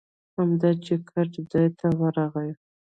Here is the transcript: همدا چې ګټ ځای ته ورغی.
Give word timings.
همدا 0.37 0.69
چې 0.83 0.93
ګټ 1.11 1.31
ځای 1.51 1.67
ته 1.79 1.87
ورغی. 1.99 2.51